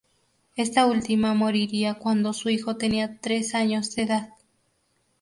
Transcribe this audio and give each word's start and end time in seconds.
Esta 0.55 0.87
última 0.87 1.35
moriría 1.35 1.93
cuando 1.93 2.33
su 2.33 2.49
hijo 2.49 2.75
tenía 2.75 3.19
tres 3.21 3.53
años 3.53 3.93
de 3.93 4.01
edad. 4.01 4.29